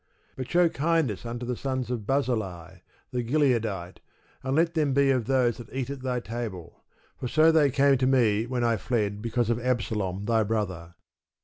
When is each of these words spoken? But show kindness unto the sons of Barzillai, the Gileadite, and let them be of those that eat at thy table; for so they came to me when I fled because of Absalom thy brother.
But 0.35 0.49
show 0.49 0.67
kindness 0.67 1.27
unto 1.27 1.45
the 1.45 1.55
sons 1.55 1.91
of 1.91 2.07
Barzillai, 2.07 2.81
the 3.11 3.21
Gileadite, 3.23 3.99
and 4.41 4.55
let 4.55 4.73
them 4.73 4.95
be 4.95 5.11
of 5.11 5.25
those 5.25 5.57
that 5.57 5.71
eat 5.71 5.91
at 5.91 6.01
thy 6.01 6.19
table; 6.19 6.83
for 7.19 7.27
so 7.27 7.51
they 7.51 7.69
came 7.69 7.99
to 7.99 8.07
me 8.07 8.47
when 8.47 8.63
I 8.63 8.77
fled 8.77 9.21
because 9.21 9.51
of 9.51 9.59
Absalom 9.63 10.25
thy 10.25 10.41
brother. 10.41 10.95